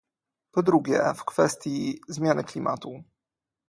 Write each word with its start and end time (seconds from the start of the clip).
Po 0.51 0.63
drugie, 0.63 1.13
w 1.17 1.23
kwestii 1.25 1.99
zmiany 2.07 2.43
klimatu 2.43 3.03